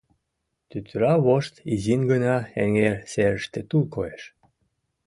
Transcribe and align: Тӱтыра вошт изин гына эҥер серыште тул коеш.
Тӱтыра 0.69 1.13
вошт 1.25 1.53
изин 1.73 2.01
гына 2.11 2.35
эҥер 2.63 2.95
серыште 3.11 3.59
тул 3.69 3.83
коеш. 3.95 4.23